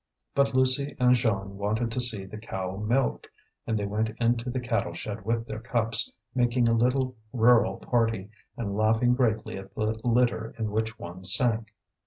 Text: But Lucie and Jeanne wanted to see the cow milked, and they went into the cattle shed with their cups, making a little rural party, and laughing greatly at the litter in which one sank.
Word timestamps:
But 0.33 0.55
Lucie 0.55 0.95
and 0.99 1.13
Jeanne 1.13 1.57
wanted 1.59 1.91
to 1.91 2.01
see 2.01 2.25
the 2.25 2.39
cow 2.39 2.75
milked, 2.75 3.29
and 3.67 3.77
they 3.77 3.85
went 3.85 4.09
into 4.19 4.49
the 4.49 4.59
cattle 4.59 4.95
shed 4.95 5.23
with 5.25 5.45
their 5.45 5.59
cups, 5.59 6.11
making 6.33 6.67
a 6.67 6.73
little 6.73 7.15
rural 7.31 7.77
party, 7.77 8.31
and 8.57 8.75
laughing 8.75 9.13
greatly 9.13 9.59
at 9.59 9.75
the 9.75 9.95
litter 10.03 10.55
in 10.57 10.71
which 10.71 10.97
one 10.97 11.23
sank. 11.23 11.75